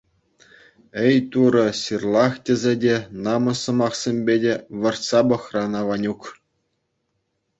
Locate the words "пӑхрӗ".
5.33-5.59